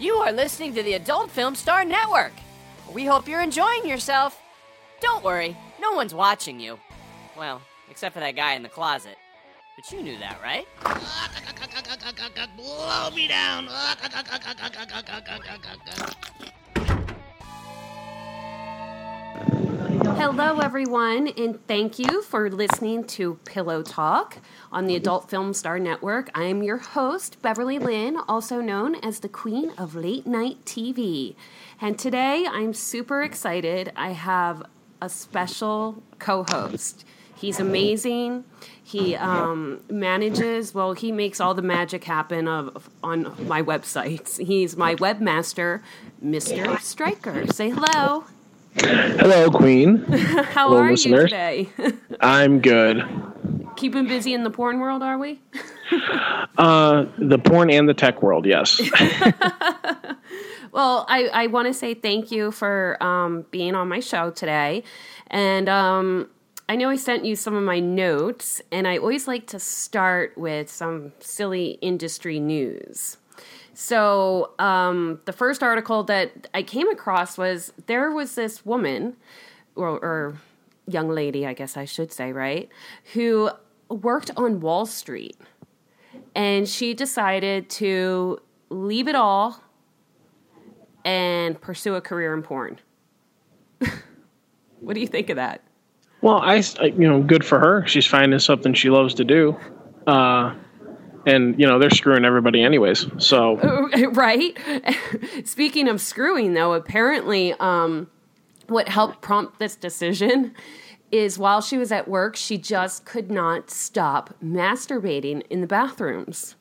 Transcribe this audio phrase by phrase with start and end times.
[0.00, 2.30] You are listening to the Adult Film Star Network.
[2.94, 4.40] We hope you're enjoying yourself.
[5.00, 6.78] Don't worry, no one's watching you.
[7.36, 9.16] Well, except for that guy in the closet.
[9.74, 10.68] But you knew that, right?
[12.56, 13.66] Blow me down.
[20.20, 24.38] Hello, everyone, and thank you for listening to Pillow Talk
[24.72, 26.28] on the Adult Film Star Network.
[26.34, 31.36] I am your host, Beverly Lynne, also known as the Queen of Late Night TV.
[31.80, 33.92] And today I'm super excited.
[33.94, 34.64] I have
[35.00, 37.04] a special co host.
[37.36, 38.42] He's amazing.
[38.82, 44.44] He um, manages, well, he makes all the magic happen of, on my websites.
[44.44, 45.80] He's my webmaster,
[46.20, 46.80] Mr.
[46.80, 47.46] Striker.
[47.46, 48.24] Say hello.
[48.80, 49.98] Hello, Queen.
[50.08, 51.22] How Hello, are listeners.
[51.24, 51.68] you today?
[52.20, 53.02] I'm good.
[53.76, 55.40] Keeping busy in the porn world, are we?
[56.58, 58.80] Uh, the porn and the tech world, yes.
[60.72, 64.82] Well, I, I want to say thank you for um, being on my show today.
[65.28, 66.28] And um,
[66.68, 70.36] I know I sent you some of my notes, and I always like to start
[70.36, 73.16] with some silly industry news.
[73.80, 79.16] So, um, the first article that I came across was there was this woman,
[79.76, 80.36] or, or
[80.88, 82.68] young lady, I guess I should say, right,
[83.12, 83.50] who
[83.88, 85.36] worked on Wall Street.
[86.34, 89.62] And she decided to leave it all
[91.04, 92.80] and pursue a career in porn.
[94.80, 95.62] what do you think of that?
[96.20, 97.86] well, I, you know, good for her.
[97.86, 99.56] She's finding something she loves to do.
[100.04, 100.56] Uh,
[101.28, 103.06] and, you know, they're screwing everybody anyways.
[103.18, 103.56] So,
[104.12, 104.56] right?
[105.44, 108.08] Speaking of screwing, though, apparently, um,
[108.68, 110.54] what helped prompt this decision
[111.10, 116.56] is while she was at work, she just could not stop masturbating in the bathrooms.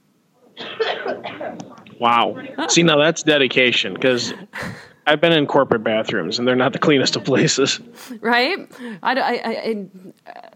[2.00, 2.36] wow.
[2.68, 4.34] See, now that's dedication because
[5.08, 7.80] I've been in corporate bathrooms and they're not the cleanest of places.
[8.22, 8.58] Right?
[9.04, 9.88] I, I, I, I-
[10.30, 10.50] uh,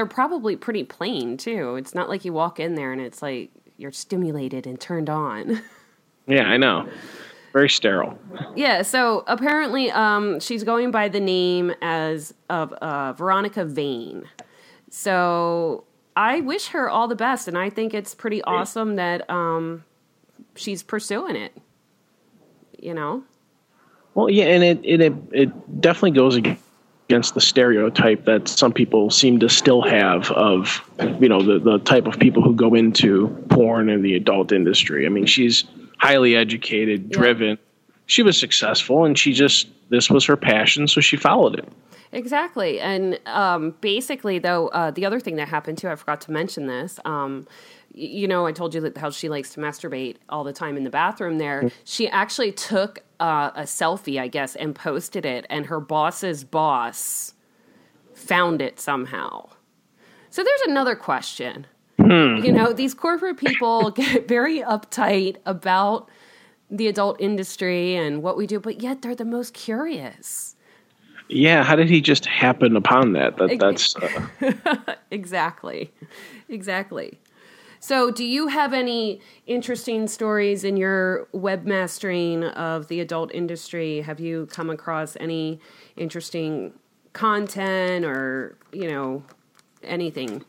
[0.00, 1.76] they're probably pretty plain too.
[1.76, 5.60] It's not like you walk in there and it's like you're stimulated and turned on.
[6.26, 6.88] Yeah, I know.
[7.52, 8.16] Very sterile.
[8.54, 14.28] Yeah, so apparently um, she's going by the name as of uh, Veronica Vain.
[14.90, 15.84] So
[16.14, 19.82] I wish her all the best, and I think it's pretty awesome that um,
[20.54, 21.56] she's pursuing it.
[22.78, 23.24] You know,
[24.14, 26.62] Well, yeah, and it, it it it definitely goes against
[27.10, 30.80] the stereotype that some people seem to still have of
[31.20, 35.06] you know the the type of people who go into porn and the adult industry.
[35.06, 35.64] I mean, she's
[35.98, 37.58] highly educated, driven.
[38.10, 41.68] She was successful, and she just this was her passion, so she followed it.
[42.10, 42.80] exactly.
[42.80, 46.66] And um, basically, though, uh, the other thing that happened too, I forgot to mention
[46.66, 46.98] this.
[47.04, 47.46] Um,
[47.94, 50.82] you know, I told you that how she likes to masturbate all the time in
[50.82, 51.38] the bathroom.
[51.38, 56.42] There, she actually took uh, a selfie, I guess, and posted it, and her boss's
[56.42, 57.34] boss
[58.12, 59.50] found it somehow.
[60.30, 61.68] So there's another question.
[61.98, 66.08] You know, these corporate people get very uptight about
[66.70, 70.56] the adult industry and what we do, but yet they're the most curious.
[71.28, 73.36] Yeah, how did he just happen upon that?
[73.36, 75.92] That that's uh, Exactly.
[76.48, 77.20] Exactly.
[77.82, 84.02] So, do you have any interesting stories in your webmastering of the adult industry?
[84.02, 85.60] Have you come across any
[85.96, 86.74] interesting
[87.14, 89.22] content or, you know,
[89.82, 90.44] anything?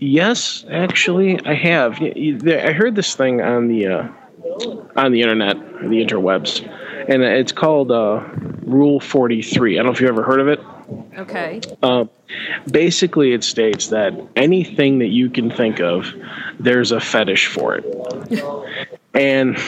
[0.00, 2.00] Yes, actually, I have.
[2.00, 4.08] Y- y- there- I heard this thing on the uh,
[4.96, 6.66] on the internet, the interwebs,
[7.08, 8.24] and it's called uh,
[8.62, 9.78] Rule Forty Three.
[9.78, 10.60] I don't know if you've ever heard of it.
[11.18, 11.60] Okay.
[12.70, 16.06] Basically, it states that anything that you can think of,
[16.58, 18.42] there's a fetish for it.
[19.14, 19.58] and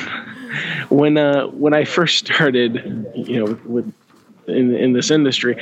[0.89, 3.93] when uh, when I first started, you know, with
[4.47, 5.57] in in this industry,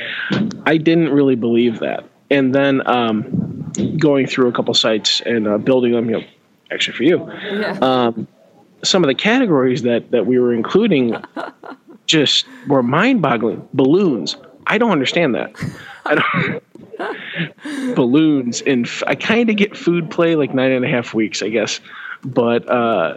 [0.65, 2.05] I didn't really believe that.
[2.29, 3.50] And then um,
[3.97, 6.23] going through a couple sites and uh, building them, you know,
[6.71, 8.11] actually for you, Yeah.
[8.83, 11.15] some of the categories that that we were including
[12.07, 13.67] just were mind-boggling.
[13.73, 14.35] Balloons.
[14.67, 15.51] I don't understand that.
[16.05, 16.63] I don't.
[17.95, 21.41] balloons and f- I kind of get food play like nine and a half weeks,
[21.41, 21.79] I guess.
[22.23, 23.15] But uh,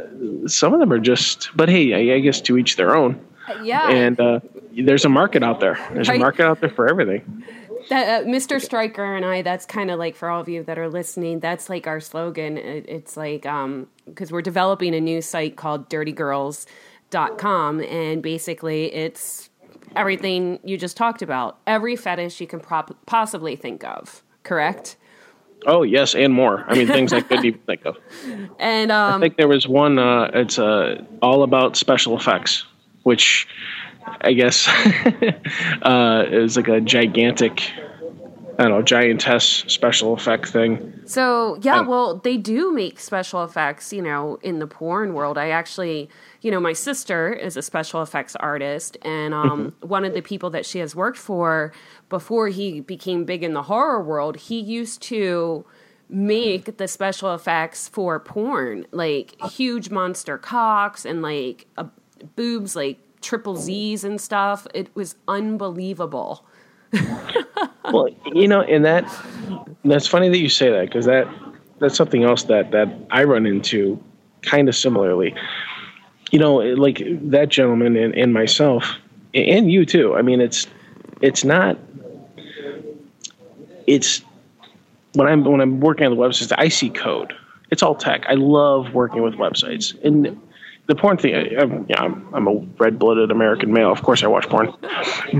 [0.49, 1.50] some of them are just.
[1.55, 3.20] But hey, I, I guess to each their own.
[3.62, 3.88] yeah.
[3.90, 4.40] And uh,
[4.73, 5.75] there's a market out there.
[5.93, 7.44] There's a market out there for everything.
[7.88, 8.60] That, uh, Mr.
[8.60, 11.69] Striker and I, that's kind of like for all of you that are listening, that's
[11.69, 12.56] like our slogan.
[12.56, 19.50] It, it's like, um, because we're developing a new site called dirtygirls.com, and basically it's
[19.96, 24.96] everything you just talked about, every fetish you can prop- possibly think of, correct?
[25.66, 26.64] Oh yes, and more.
[26.69, 27.96] I mean, things I couldn't even think of.
[28.58, 29.98] And um, I think there was one.
[29.98, 32.64] Uh, it's uh, all about special effects,
[33.02, 33.46] which
[34.21, 34.69] I guess
[35.83, 37.62] uh, is like a gigantic,
[38.59, 40.93] I don't know, giantess special effect thing.
[41.06, 45.37] So yeah, Um, well, they do make special effects, you know, in the porn world.
[45.37, 46.09] I actually,
[46.41, 49.89] you know, my sister is a special effects artist, and um, Mm-hmm.
[49.89, 51.73] one of the people that she has worked for
[52.09, 55.67] before he became big in the horror world, he used to
[56.09, 61.85] make the special effects for porn, like huge monster cocks and like uh,
[62.37, 64.67] boobs, like triple Z's and stuff.
[64.75, 66.44] It was unbelievable.
[67.93, 69.05] Well, you know, and that
[69.85, 71.29] that's funny that you say that because that
[71.81, 74.03] that's something else that that I run into
[74.43, 75.35] kind of similarly.
[76.31, 78.97] You know, like that gentleman and, and myself,
[79.35, 80.17] and you too.
[80.17, 80.67] I mean, it's
[81.20, 81.79] it's not.
[83.87, 84.23] It's
[85.12, 87.35] when I'm when I'm working on the websites, I see code.
[87.70, 88.25] It's all tech.
[88.29, 90.41] I love working with websites, and
[90.86, 91.34] the porn thing.
[91.34, 93.90] I, I'm, yeah, I'm, I'm a red-blooded American male.
[93.90, 94.72] Of course, I watch porn,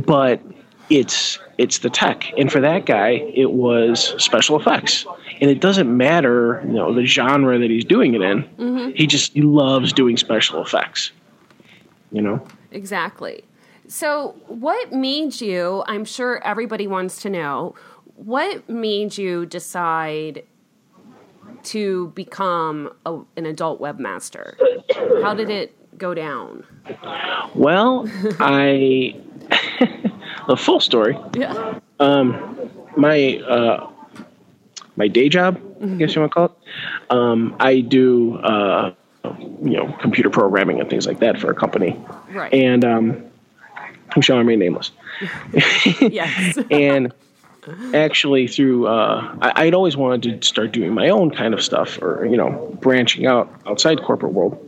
[0.05, 0.41] but
[0.91, 5.07] it's it's the tech, and for that guy, it was special effects,
[5.41, 8.43] and it doesn't matter, you know, the genre that he's doing it in.
[8.43, 8.91] Mm-hmm.
[8.95, 11.13] He just he loves doing special effects.
[12.11, 12.47] You know.
[12.71, 13.45] Exactly.
[13.89, 15.85] So, what made you?
[15.87, 17.75] I'm sure everybody wants to know
[18.17, 20.45] what made you decide
[21.65, 24.55] to become a, an adult webmaster.
[25.23, 26.65] How did it go down?
[27.55, 28.09] Well,
[28.41, 29.17] I
[30.49, 31.19] the full story.
[31.35, 31.79] Yeah.
[32.01, 33.91] Um, my uh,
[34.97, 36.53] my day job, I guess you want to call it.
[37.11, 38.93] Um, I do uh,
[39.63, 41.99] you know computer programming and things like that for a company,
[42.31, 42.53] Right.
[42.53, 43.25] and um,
[44.15, 44.91] I'm shall remain nameless.
[46.01, 46.59] yes.
[46.71, 47.13] and
[47.95, 52.01] actually through uh, I, I'd always wanted to start doing my own kind of stuff
[52.03, 54.59] or you know branching out outside corporate world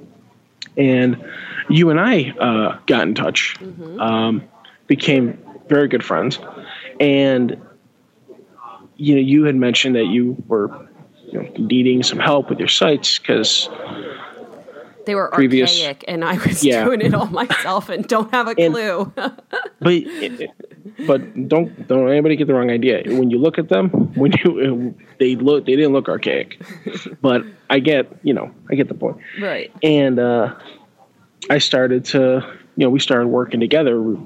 [0.76, 1.22] and
[1.68, 3.56] you and I uh, got in touch
[3.98, 4.42] um,
[4.86, 5.38] became
[5.68, 6.38] very good friends
[7.00, 7.60] and
[8.96, 10.70] you know you had mentioned that you were
[11.30, 13.68] you know, needing some help with your sites because
[15.06, 16.84] They were previous- archaic, and I was Yeah.
[16.84, 19.12] doing it all myself and don't have a And- clue.
[19.80, 20.02] but
[21.06, 23.02] but don't don't anybody get the wrong idea.
[23.06, 26.60] When you look at them, when you they look they didn't look archaic,
[27.20, 29.18] but I get you know I get the point.
[29.40, 29.70] right.
[29.82, 30.54] And uh,
[31.50, 32.42] I started to
[32.76, 34.16] you know we started working together,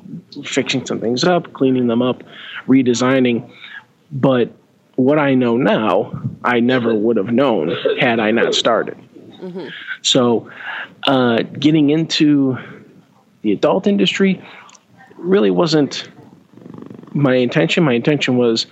[0.45, 2.23] fixing some things up, cleaning them up,
[2.67, 3.51] redesigning.
[4.13, 4.53] But
[4.97, 8.99] what I know now, I never would have known had I not started.
[10.03, 10.51] So,
[11.05, 12.59] uh, getting into
[13.43, 14.43] the adult industry
[15.17, 16.09] really wasn't
[17.12, 17.85] my intention.
[17.85, 18.67] My intention was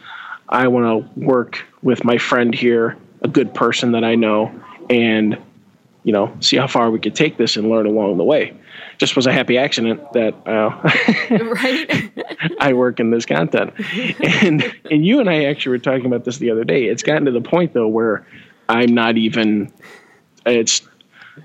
[0.49, 4.53] I want to work with my friend here, a good person that I know,
[4.89, 5.39] and
[6.05, 8.55] you know, see how far we could take this and learn along the way.
[8.97, 10.71] Just was a happy accident that uh,
[11.45, 12.57] Right.
[12.61, 13.75] I work in this content,
[14.43, 16.85] and and you and I actually were talking about this the other day.
[16.85, 18.27] It's gotten to the point though where
[18.69, 19.73] I'm not even.
[20.47, 20.88] It's.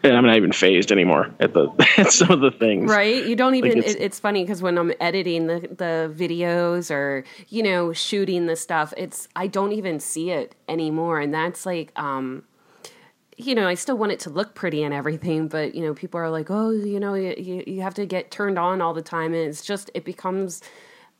[0.03, 2.89] I'm not even phased anymore at the at some of the things.
[2.91, 3.25] Right.
[3.25, 3.71] You don't even.
[3.79, 8.45] it's- it's, it's funny because when I'm editing the the videos or you know shooting
[8.47, 12.43] the stuff, it's I don't even see it anymore, and that's like um.
[13.35, 16.19] You know, I still want it to look pretty and everything, but you know, people
[16.19, 19.33] are like, "Oh, you know, you, you have to get turned on all the time,"
[19.33, 20.61] and it's just it becomes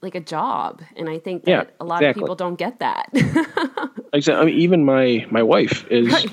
[0.04, 2.22] like a job, and I think that Yeah, a lot exactly.
[2.22, 3.10] of people don't get that.
[4.14, 6.28] Like, I mean, even my my wife is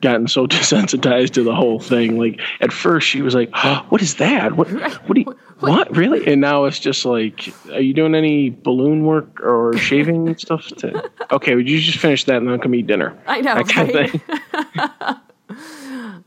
[0.00, 2.18] gotten so desensitized to the whole thing.
[2.18, 4.56] Like at first, she was like, oh, "What is that?
[4.56, 4.68] What?
[4.70, 5.36] What do you?
[5.60, 10.36] What really?" And now it's just like, "Are you doing any balloon work or shaving
[10.36, 13.16] stuff?" To okay, would you just finish that and then come eat dinner?
[13.26, 15.16] I know, That kind of thing.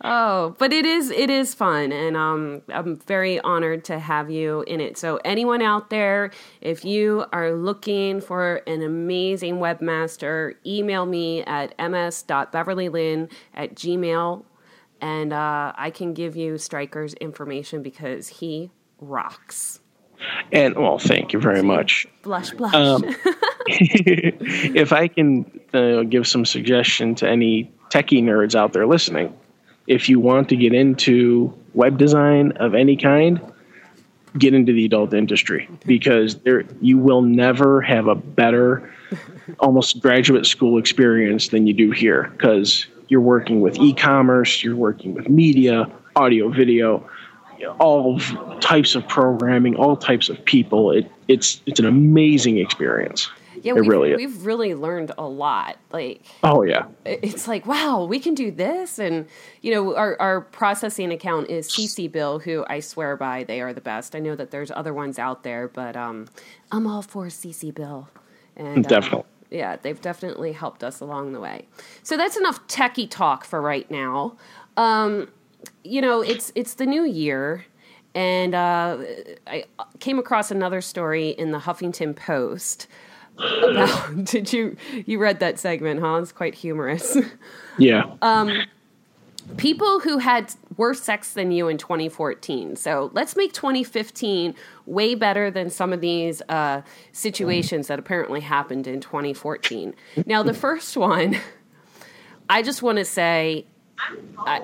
[0.03, 4.63] Oh, but it is it is fun, and um, I'm very honored to have you
[4.65, 4.97] in it.
[4.97, 11.77] So, anyone out there, if you are looking for an amazing webmaster, email me at
[11.77, 14.43] ms.beverlylynn at gmail,
[15.01, 19.81] and uh, I can give you Striker's information because he rocks.
[20.51, 22.07] And well, thank you very much.
[22.23, 22.73] Blush, blush.
[22.73, 23.03] Um,
[23.67, 29.35] if I can uh, give some suggestion to any techie nerds out there listening,
[29.91, 33.41] if you want to get into web design of any kind,
[34.37, 38.89] get into the adult industry because there you will never have a better
[39.59, 45.13] almost graduate school experience than you do here because you're working with e-commerce, you're working
[45.13, 47.05] with media, audio, video,
[47.77, 48.17] all
[48.61, 50.91] types of programming, all types of people.
[50.91, 53.29] It, it's it's an amazing experience.
[53.63, 54.17] Yeah, it we've, really is.
[54.17, 55.77] we've really learned a lot.
[55.91, 56.85] Like, Oh yeah.
[57.05, 58.99] it's like, wow, we can do this.
[58.99, 59.27] And,
[59.61, 63.81] you know, our, our processing account is CCBill, who I swear by, they are the
[63.81, 64.15] best.
[64.15, 66.27] I know that there's other ones out there, but um,
[66.71, 68.07] I'm all for CCBill.
[68.55, 69.25] And, uh, Definitely.
[69.49, 71.67] yeah, they've definitely helped us along the way.
[72.03, 74.35] So that's enough techie talk for right now.
[74.77, 75.29] Um,
[75.83, 77.65] you know, it's it's the new year,
[78.15, 78.97] and uh,
[79.47, 79.65] I
[79.99, 82.87] came across another story in the Huffington Post
[83.37, 84.23] about.
[84.25, 85.99] did you you read that segment?
[85.99, 86.15] Huh?
[86.15, 87.17] It's quite humorous.
[87.77, 88.15] Yeah.
[88.21, 88.63] Uh,
[89.57, 92.75] People who had worse sex than you in 2014.
[92.75, 98.87] So let's make 2015 way better than some of these uh, situations that apparently happened
[98.87, 99.95] in 2014.
[100.25, 101.37] Now, the first one,
[102.49, 103.65] I just want to say,
[104.37, 104.59] I,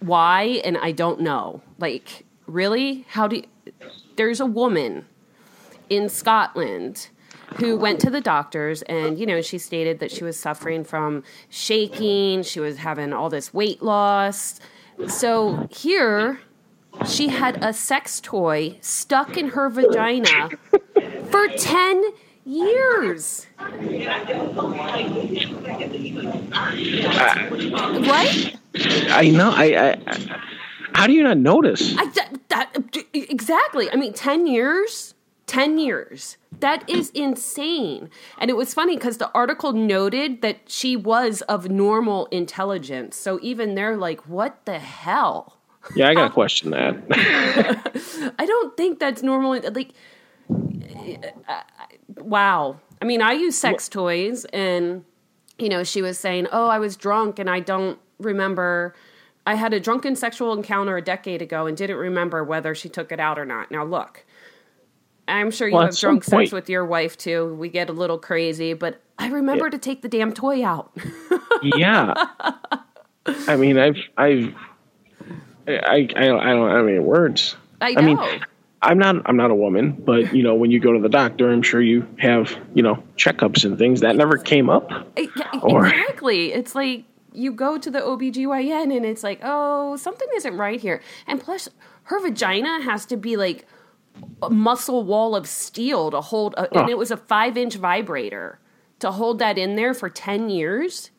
[0.00, 1.60] why and I don't know.
[1.78, 3.04] Like, really?
[3.08, 3.44] How do you,
[4.16, 5.06] there's a woman
[5.88, 7.08] in Scotland
[7.56, 11.22] who went to the doctors and you know she stated that she was suffering from
[11.48, 14.60] shaking, she was having all this weight loss.
[15.08, 16.40] So here
[17.06, 20.50] she had a sex toy stuck in her vagina
[21.30, 22.04] for 10
[22.44, 23.46] years.
[23.58, 23.78] Right?
[29.10, 29.52] I know.
[29.54, 29.98] I, I.
[30.92, 31.96] How do you not notice?
[31.96, 32.76] I, that, that,
[33.12, 33.90] exactly.
[33.90, 35.14] I mean, 10 years?
[35.50, 36.36] 10 years.
[36.60, 38.08] That is insane.
[38.38, 43.16] And it was funny because the article noted that she was of normal intelligence.
[43.16, 45.58] So even they're like, what the hell?
[45.96, 46.94] Yeah, I gotta question that.
[48.38, 49.60] I don't think that's normal.
[49.72, 49.90] Like,
[51.48, 51.62] uh,
[52.18, 52.78] wow.
[53.02, 55.04] I mean, I use sex toys, and,
[55.58, 58.94] you know, she was saying, oh, I was drunk and I don't remember.
[59.46, 63.10] I had a drunken sexual encounter a decade ago and didn't remember whether she took
[63.10, 63.72] it out or not.
[63.72, 64.24] Now, look,
[65.30, 67.54] I'm sure you Well, have drunk sex with your wife too.
[67.54, 70.96] We get a little crazy, but I remember to take the damn toy out.
[71.62, 72.14] yeah.
[73.26, 74.54] I mean, I've, I've,
[75.68, 77.56] I, I, I don't, have any words.
[77.80, 78.18] I I mean.
[78.82, 81.50] I'm not, I'm not a woman, but you know, when you go to the doctor,
[81.50, 84.90] I'm sure you have, you know, checkups and things that never came up.
[85.62, 86.54] Or- exactly.
[86.54, 91.02] It's like you go to the OBGYN and it's like, oh, something isn't right here.
[91.26, 91.68] And plus,
[92.04, 93.66] her vagina has to be like
[94.50, 98.58] muscle wall of steel to hold, a, and it was a five inch vibrator
[99.00, 101.10] to hold that in there for 10 years.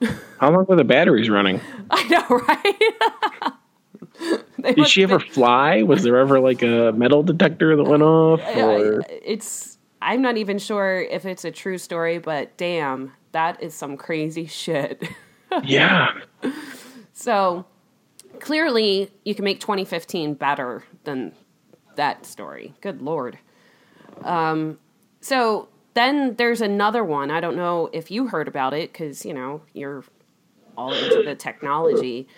[0.38, 1.60] How long were the batteries running?
[1.90, 2.26] I know,
[4.62, 4.74] right?
[4.74, 5.82] Did she ever fly?
[5.82, 8.40] Was there ever like a metal detector that went off?
[8.56, 13.74] Or it's, I'm not even sure if it's a true story, but damn, that is
[13.74, 15.02] some crazy shit.
[15.64, 16.12] yeah,
[17.12, 17.64] So
[18.40, 21.32] clearly, you can make 2015 better than
[21.96, 22.74] that story.
[22.80, 23.38] Good lord.
[24.22, 24.78] Um,
[25.20, 27.30] so then there's another one.
[27.30, 30.04] I don't know if you heard about it because you know you're
[30.76, 32.28] all into the technology.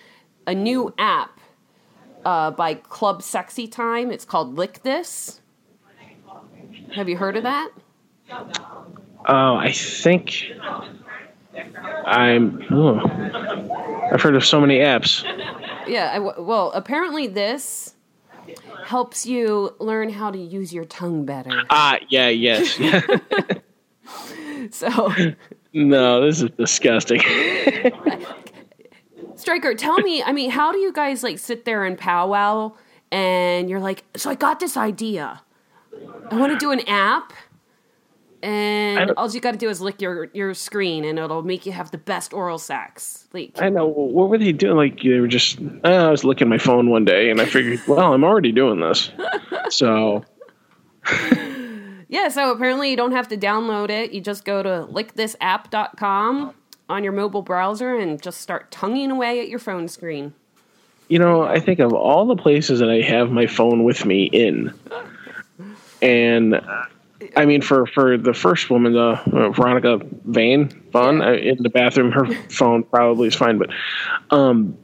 [0.46, 1.40] A new app
[2.24, 4.10] uh, by Club Sexy Time.
[4.10, 5.40] It's called Lick This.
[6.94, 7.70] Have you heard of that?
[9.26, 10.46] Oh, I think
[12.06, 12.64] I'm.
[12.70, 12.98] Oh,
[14.12, 15.22] I've heard of so many apps.
[15.86, 16.12] Yeah.
[16.14, 17.94] I well, apparently this
[18.84, 21.64] helps you learn how to use your tongue better.
[21.70, 22.78] Ah, yeah, yes.
[24.72, 25.12] So.
[25.72, 27.20] no, this is disgusting.
[29.36, 32.72] Striker, tell me, I mean, how do you guys like sit there and powwow
[33.12, 35.42] and you're like, so I got this idea.
[36.30, 37.32] I want to do an app
[38.42, 41.72] and all you got to do is lick your, your screen and it'll make you
[41.72, 43.26] have the best oral sex.
[43.32, 43.86] Like, I know.
[43.86, 44.76] What were they doing?
[44.76, 45.58] Like they were just.
[45.84, 48.52] Uh, I was looking at my phone one day, and I figured, well, I'm already
[48.52, 49.10] doing this.
[49.70, 50.24] So
[52.08, 54.12] yeah, so apparently you don't have to download it.
[54.12, 56.54] You just go to lickthisapp.com
[56.88, 60.32] on your mobile browser and just start tonguing away at your phone screen.
[61.08, 64.24] you know, I think of all the places that I have my phone with me
[64.24, 64.72] in,
[66.02, 66.60] and
[67.36, 71.68] I mean, for for the first woman, uh, uh, Veronica Vain, Vaughn, uh, in the
[71.70, 73.70] bathroom, her phone probably is fine, but
[74.30, 74.76] um,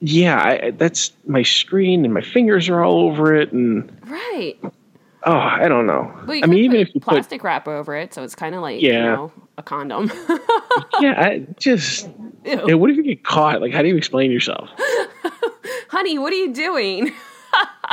[0.00, 4.56] yeah, I, that's my screen, and my fingers are all over it, and Right.
[4.62, 6.12] oh, I don't know.
[6.26, 8.54] Well, you I mean, even if you put plastic wrap over it, so it's kind
[8.54, 9.14] of like, you Yeah.
[9.14, 10.10] know, a condom.
[11.00, 12.08] yeah, I just.
[12.44, 12.62] Ew.
[12.68, 13.60] Yeah, what if you get caught?
[13.60, 14.70] Like, how do you explain yourself?
[15.88, 17.12] Honey, what are you doing?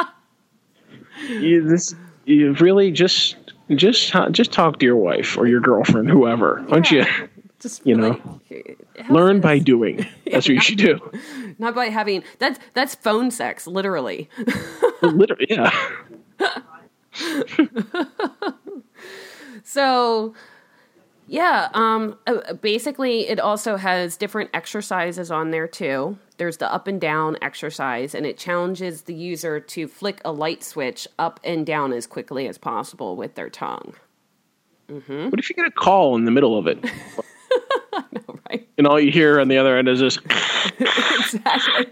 [1.30, 1.94] you, this
[2.26, 3.36] you really just
[3.76, 6.64] just just talk to your wife or your girlfriend, whoever.
[6.68, 7.06] Why don't you
[7.60, 9.98] Just You know, like, learn this?" by doing?
[10.32, 11.00] That's what you should do.
[11.58, 14.30] not by having that's that's phone sex, literally.
[15.02, 15.72] Literally, yeah.
[19.64, 20.36] so
[21.28, 26.18] yeah, um, uh, basically, it also has different exercises on there too.
[26.38, 30.64] There's the up and down exercise, and it challenges the user to flick a light
[30.64, 33.96] switch up and down as quickly as possible with their tongue.
[34.88, 36.84] What if you get a call in the middle of it?
[38.50, 38.68] Right?
[38.78, 40.18] And all you hear on the other end is this.
[40.80, 41.88] exactly.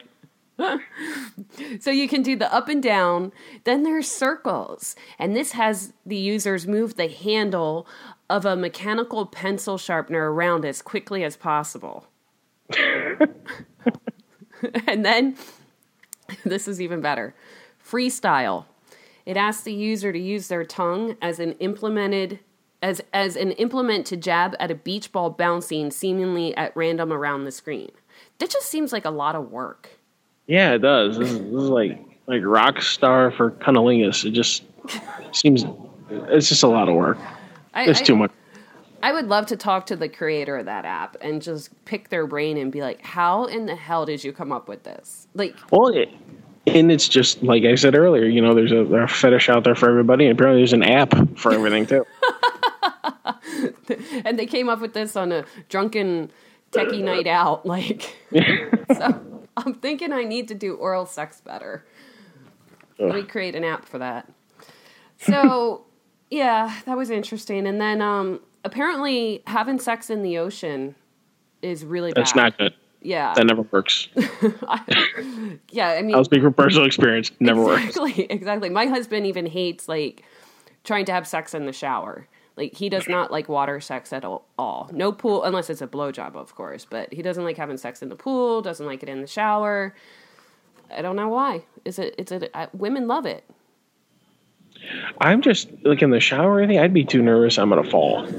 [1.79, 3.33] so you can do the up and down.
[3.65, 7.87] Then there's circles, and this has the users move the handle
[8.29, 12.07] of a mechanical pencil sharpener around as quickly as possible.
[14.87, 15.35] and then
[16.45, 17.35] this is even better.
[17.83, 18.65] Freestyle.
[19.25, 22.39] It asks the user to use their tongue as an implemented
[22.81, 27.45] as as an implement to jab at a beach ball bouncing seemingly at random around
[27.45, 27.89] the screen.
[28.39, 29.89] That just seems like a lot of work.
[30.45, 31.17] Yeah, it does.
[31.17, 34.25] This is, this is like like rock star for cunnilingus.
[34.25, 34.63] It just
[35.31, 35.65] seems
[36.09, 37.17] it's just a lot of work.
[37.75, 38.31] I, It's I- too much.
[39.03, 42.25] I would love to talk to the creator of that app and just pick their
[42.25, 45.55] brain and be like, "How in the hell did you come up with this?" Like,
[45.69, 46.09] Well, it,
[46.65, 48.25] and it's just like I said earlier.
[48.25, 51.13] You know, there's a, a fetish out there for everybody, and apparently there's an app
[51.37, 52.03] for everything too.
[54.25, 56.31] and they came up with this on a drunken
[56.71, 57.65] techie night out.
[57.65, 58.15] Like,
[58.97, 61.85] so I'm thinking I need to do oral sex better.
[62.97, 64.31] Let me create an app for that.
[65.19, 65.85] So,
[66.29, 67.67] yeah, that was interesting.
[67.67, 70.95] And then, um, apparently, having sex in the ocean
[71.61, 72.41] is really That's bad.
[72.41, 72.73] not good.
[73.01, 74.07] Yeah, That never works.
[75.69, 75.89] yeah.
[75.89, 77.31] I mean, I'll speak from personal experience.
[77.39, 77.83] Never works.
[77.85, 78.69] exactly, exactly.
[78.69, 80.23] My husband even hates like
[80.83, 82.27] trying to have sex in the shower.
[82.57, 84.89] Like he does not like water sex at all.
[84.91, 86.85] No pool unless it's a blowjob, of course.
[86.89, 88.61] But he doesn't like having sex in the pool.
[88.63, 89.93] Doesn't like it in the shower.
[90.95, 91.63] I don't know why.
[91.83, 92.15] Is it?
[92.17, 93.43] It's a uh, women love it.
[95.19, 96.61] I'm just like in the shower.
[96.61, 97.57] I think I'd be too nervous.
[97.57, 98.27] I'm gonna fall.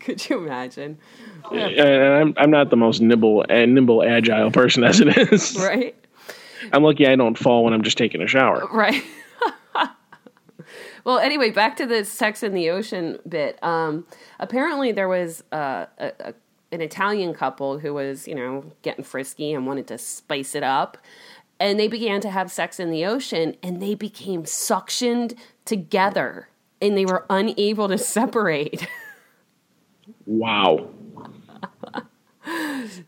[0.00, 0.98] Could you imagine?
[1.50, 5.56] And I'm I'm not the most nimble and nimble agile person as it is.
[5.64, 5.94] Right.
[6.72, 8.66] I'm lucky I don't fall when I'm just taking a shower.
[8.72, 9.02] Right.
[11.04, 13.62] well, anyway, back to the sex in the ocean bit.
[13.62, 14.06] Um,
[14.40, 16.34] apparently, there was uh, a, a,
[16.72, 20.96] an Italian couple who was, you know, getting frisky and wanted to spice it up.
[21.60, 26.48] And they began to have sex in the ocean and they became suctioned together
[26.80, 28.86] and they were unable to separate.
[30.26, 30.90] Wow.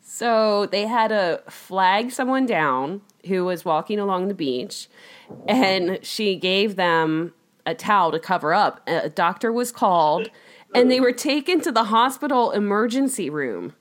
[0.02, 4.88] So they had to flag someone down who was walking along the beach,
[5.46, 7.34] and she gave them
[7.66, 8.80] a towel to cover up.
[8.86, 10.30] A doctor was called,
[10.74, 13.74] and they were taken to the hospital emergency room.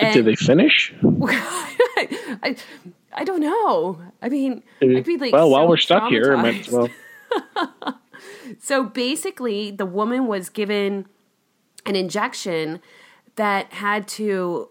[0.00, 0.92] Did they finish?
[2.42, 2.56] I,
[3.12, 4.00] I don't know.
[4.22, 6.88] I mean, I'd be like, well, while so we're stuck here, might as well.
[8.58, 11.06] So basically, the woman was given
[11.86, 12.80] an injection
[13.36, 14.68] that had to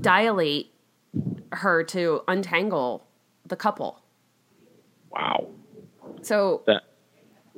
[0.00, 0.72] dilate
[1.52, 3.06] her to untangle
[3.46, 4.02] the couple.
[5.10, 5.48] Wow.
[6.22, 6.82] So That.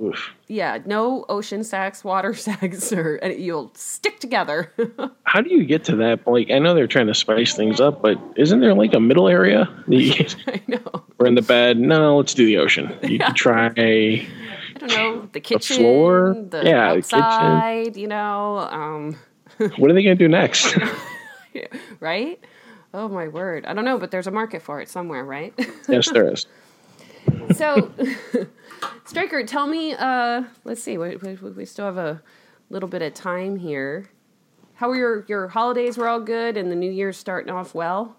[0.02, 0.30] Oof.
[0.48, 4.72] yeah, no ocean sex, water sex, or you'll stick together.
[5.24, 6.26] How do you get to that?
[6.26, 9.28] Like, I know they're trying to spice things up, but isn't there like a middle
[9.28, 9.68] area?
[9.90, 11.04] I know.
[11.18, 11.78] We're in the bed.
[11.78, 12.92] No, let's do the ocean.
[13.02, 13.26] You Yeah.
[13.26, 13.66] could try.
[13.76, 14.26] I
[14.78, 16.34] don't know the kitchen, the floor?
[16.50, 17.22] the Yeah, the kitchen.
[17.22, 17.96] outside.
[17.96, 19.16] You know, um,
[19.76, 20.76] What are they going to do next?
[22.00, 22.40] right?
[22.94, 23.64] Oh my word!
[23.66, 25.54] I don't know, but there's a market for it somewhere, right?
[25.88, 26.46] yes, there is.
[27.54, 27.90] So,
[29.04, 29.94] Striker, tell me.
[29.94, 30.98] Uh, let's see.
[30.98, 32.22] We, we, we still have a
[32.70, 34.08] little bit of time here.
[34.74, 35.96] How were your your holidays?
[35.96, 38.16] Were all good, and the New Year's starting off well.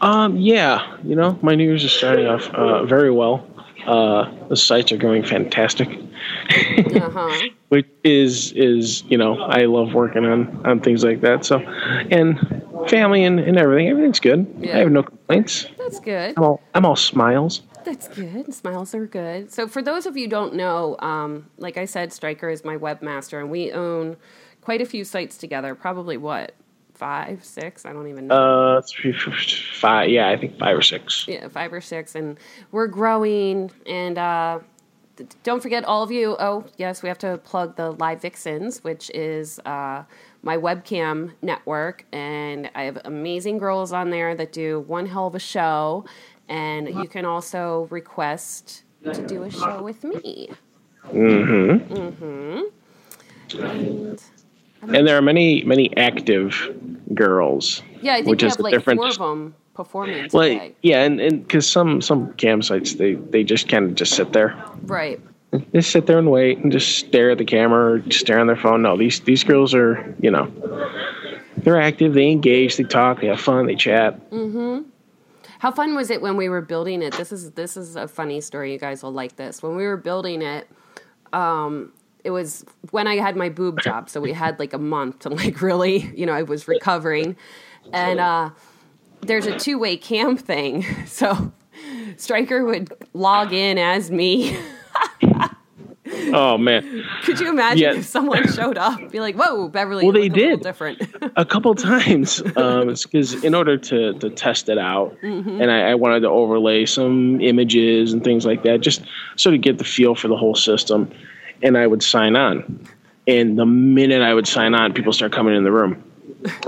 [0.00, 3.46] Um, yeah, you know, my New Year's is starting off uh, very well.
[3.86, 7.48] Uh, the sites are going fantastic, Uh huh.
[7.68, 11.44] which is is you know I love working on on things like that.
[11.44, 14.46] So, and family and, and everything, everything's good.
[14.58, 14.76] Yeah.
[14.76, 15.66] I have no complaints.
[15.78, 16.34] That's good.
[16.36, 17.62] I'm all I'm all smiles.
[17.84, 18.52] That's good.
[18.54, 19.52] Smiles are good.
[19.52, 22.76] So, for those of you who don't know, um, like I said, Striker is my
[22.76, 24.16] webmaster, and we own
[24.60, 25.74] quite a few sites together.
[25.74, 26.54] Probably what
[26.94, 27.84] five, six?
[27.84, 28.76] I don't even know.
[28.76, 30.08] Uh, three, five.
[30.08, 31.26] Yeah, I think five or six.
[31.26, 32.38] yeah, five or six, and
[32.70, 33.70] we're growing.
[33.86, 34.60] And uh,
[35.42, 36.36] don't forget, all of you.
[36.38, 40.04] Oh, yes, we have to plug the Live Vixens, which is uh,
[40.42, 45.34] my webcam network, and I have amazing girls on there that do one hell of
[45.34, 46.04] a show.
[46.48, 50.50] And you can also request to do a show with me.
[51.06, 52.60] Mm-hmm.
[53.62, 54.22] And
[54.82, 56.74] And there are many many active
[57.14, 57.82] girls.
[58.00, 60.74] yeah, I think Which we is have like four of them performing today.
[60.82, 64.54] yeah, and and because some some campsites they they just kind of just sit there.
[64.82, 65.20] Right.
[65.72, 68.56] They sit there and wait and just stare at the camera or stare on their
[68.56, 68.82] phone.
[68.82, 70.50] No, these these girls are you know
[71.58, 72.14] they're active.
[72.14, 72.76] They engage.
[72.76, 73.20] They talk.
[73.20, 73.66] They have fun.
[73.66, 74.30] They chat.
[74.30, 74.88] Mm-hmm.
[75.58, 77.14] How fun was it when we were building it?
[77.14, 78.72] This is this is a funny story.
[78.72, 79.62] You guys will like this.
[79.62, 80.68] When we were building it,
[81.32, 81.92] um,
[82.24, 85.28] it was when I had my boob job, so we had like a month to
[85.28, 87.36] like really, you know, I was recovering,
[87.92, 88.50] and uh,
[89.20, 90.84] there's a two way cam thing.
[91.06, 91.52] So
[92.16, 94.56] Striker would log in as me.
[96.34, 97.94] Oh man, Could you imagine Yeah.
[97.98, 100.60] if someone showed up, be like, "Whoa, Beverly, Well, they did.
[100.62, 101.00] different."
[101.36, 102.42] a couple times.
[102.56, 106.86] Um, because in order to to test it out, and I, I wanted to overlay
[106.86, 109.02] some images and things like that, just
[109.36, 111.10] sort of get the feel for the whole system.
[111.62, 112.86] And I would sign on,
[113.28, 116.02] and the minute I would sign on, people start coming in the room,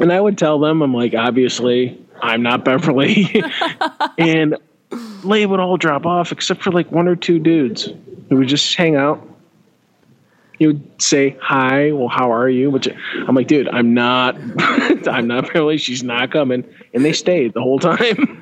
[0.00, 3.42] and I would tell them, I'm like, obviously, I'm not Beverly,
[4.18, 4.56] and
[5.24, 7.88] they would all drop off except for like one or two dudes
[8.28, 9.26] who would just hang out
[10.58, 12.88] he would say hi well how are you which
[13.28, 14.36] i'm like dude i'm not
[15.08, 16.64] i'm not really she's not coming
[16.94, 18.40] and they stayed the whole time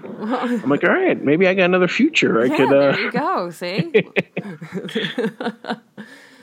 [0.62, 3.10] i'm like all right maybe i got another future i Yeah, could there uh you
[3.10, 3.50] go.
[3.50, 3.94] See.
[3.94, 4.12] oh,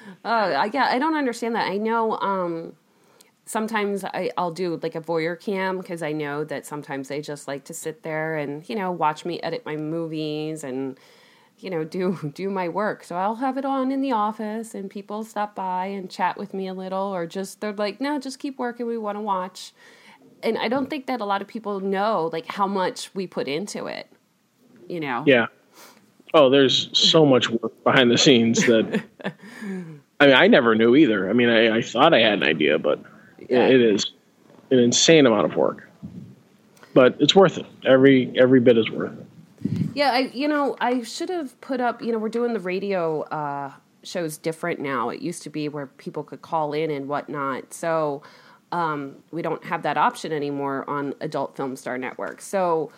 [0.25, 1.67] I yeah, I don't understand that.
[1.69, 2.17] I know.
[2.19, 2.73] Um,
[3.45, 7.47] sometimes I, I'll do like a voyeur cam because I know that sometimes they just
[7.47, 10.97] like to sit there and you know watch me edit my movies and
[11.59, 13.03] you know do do my work.
[13.03, 16.53] So I'll have it on in the office and people stop by and chat with
[16.53, 18.85] me a little or just they're like, no, just keep working.
[18.85, 19.73] We want to watch.
[20.41, 23.47] And I don't think that a lot of people know like how much we put
[23.47, 24.07] into it.
[24.87, 25.23] You know.
[25.27, 25.45] yeah
[26.33, 29.03] oh there's so much work behind the scenes that
[30.19, 32.77] i mean i never knew either i mean i, I thought i had an idea
[32.79, 32.99] but
[33.49, 33.67] Yeah.
[33.67, 34.11] it is
[34.71, 35.87] an insane amount of work
[36.93, 39.25] but it's worth it every every bit is worth it
[39.93, 42.01] Yeah, I you know I should have put up.
[42.01, 43.71] You know, we're doing the radio uh,
[44.03, 45.09] shows different now.
[45.09, 47.73] It used to be where people could call in and whatnot.
[47.73, 48.21] So
[48.71, 52.41] um, we don't have that option anymore on Adult Film Star Network.
[52.41, 52.91] So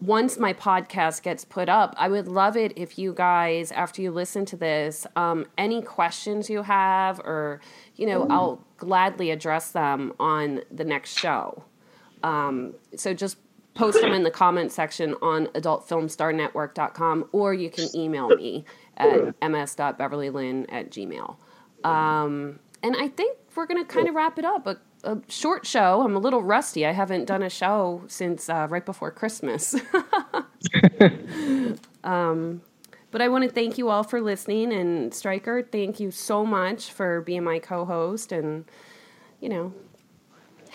[0.00, 4.10] once my podcast gets put up, I would love it if you guys, after you
[4.10, 7.60] listen to this, um, any questions you have, or
[7.96, 11.64] you know, I'll gladly address them on the next show.
[12.22, 13.36] Um, so just
[13.74, 18.64] post them in the comment section on adultfilmstarnetwork.com or you can email me
[18.96, 21.36] at ms.beverlylynn at gmail.
[21.84, 24.66] Um, and I think we're going to kind of wrap it up.
[24.66, 26.02] A, a short show.
[26.02, 26.86] I'm a little rusty.
[26.86, 29.74] I haven't done a show since uh, right before Christmas.
[32.04, 32.62] um,
[33.10, 34.72] but I want to thank you all for listening.
[34.72, 38.32] And Stryker, thank you so much for being my co host.
[38.32, 38.64] And,
[39.40, 39.74] you know,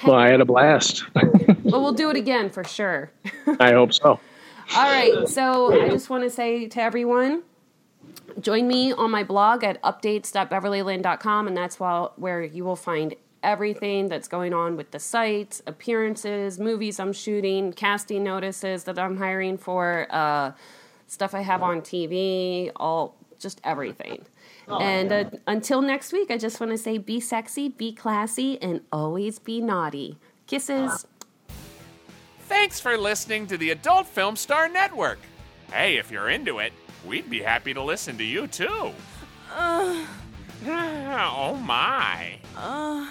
[0.04, 3.12] well i had a blast but we'll do it again for sure.
[3.60, 4.20] i hope so
[4.76, 5.28] All right.
[5.28, 7.44] So I just want to say to everyone,
[8.40, 14.10] join me on my blog at updates.beverlylynn.com, and that's while, where you will find everything
[14.10, 19.58] that's going on with the site, appearances, movies I'm shooting, casting notices that I'm hiring
[19.58, 20.54] for, uh,
[21.06, 24.26] stuff I have on TV, all just everything.
[24.68, 28.82] And uh, until next week, I just want to say be sexy, be classy, and
[28.92, 30.18] always be naughty.
[30.48, 31.08] Kisses.
[32.42, 35.20] Thanks for listening to the Adult Film Star Network.
[35.72, 36.74] Hey, if you're into it,
[37.06, 38.92] we'd be happy to listen to you too.
[39.58, 40.08] oh
[41.64, 42.40] my.
[42.56, 43.08] Uh,